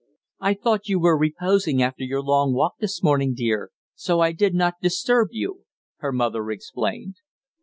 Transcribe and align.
"I 0.39 0.55
thought 0.55 0.89
you 0.89 0.99
were 0.99 1.15
reposing 1.15 1.79
after 1.83 2.01
your 2.03 2.23
long 2.23 2.55
walk 2.55 2.79
this 2.79 3.03
morning, 3.03 3.35
dear; 3.35 3.69
so 3.93 4.19
I 4.19 4.31
did 4.31 4.55
not 4.55 4.81
disturb 4.81 5.27
you," 5.29 5.65
her 5.97 6.11
mother 6.11 6.49
explained. 6.49 7.17